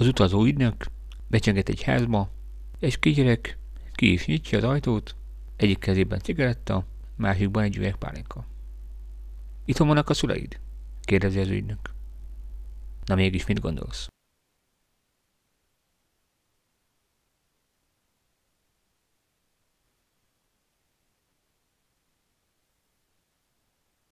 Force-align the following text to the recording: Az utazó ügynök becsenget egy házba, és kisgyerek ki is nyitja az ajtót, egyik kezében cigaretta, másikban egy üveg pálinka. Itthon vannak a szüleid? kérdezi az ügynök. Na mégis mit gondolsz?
Az 0.00 0.06
utazó 0.06 0.44
ügynök 0.44 0.86
becsenget 1.26 1.68
egy 1.68 1.82
házba, 1.82 2.30
és 2.78 2.98
kisgyerek 2.98 3.58
ki 3.92 4.12
is 4.12 4.26
nyitja 4.26 4.58
az 4.58 4.64
ajtót, 4.64 5.14
egyik 5.56 5.78
kezében 5.78 6.18
cigaretta, 6.18 6.84
másikban 7.16 7.62
egy 7.62 7.76
üveg 7.76 7.96
pálinka. 7.96 8.44
Itthon 9.64 9.86
vannak 9.86 10.08
a 10.08 10.14
szüleid? 10.14 10.60
kérdezi 11.00 11.38
az 11.38 11.48
ügynök. 11.48 11.94
Na 13.04 13.14
mégis 13.14 13.46
mit 13.46 13.60
gondolsz? 13.60 14.06